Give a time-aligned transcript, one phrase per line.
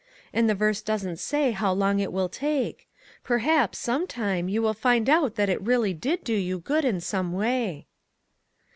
[0.33, 2.87] And the verse doesn't say how long it will take.
[3.23, 6.83] Per haps some time you will find out that it really did do you good
[6.85, 7.85] in some way."